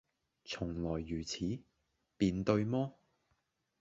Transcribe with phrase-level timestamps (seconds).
[0.49, 1.59] 「從來如此，
[2.17, 2.91] 便對麼？」